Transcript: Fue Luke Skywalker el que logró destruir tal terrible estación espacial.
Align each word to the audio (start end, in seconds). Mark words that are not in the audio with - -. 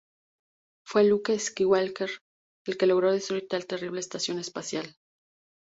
Fue 0.83 1.03
Luke 1.03 1.37
Skywalker 1.37 2.09
el 2.65 2.75
que 2.75 2.87
logró 2.87 3.11
destruir 3.11 3.47
tal 3.47 3.67
terrible 3.67 3.99
estación 3.99 4.39
espacial. 4.39 4.95